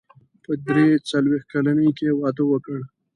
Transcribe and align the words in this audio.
په 0.43 0.51
درې 0.67 0.87
څلوېښت 1.09 1.47
کلنۍ 1.53 1.89
کې 1.97 2.05
يې 2.09 2.13
واده 2.19 2.43
وکړ. 2.47 2.79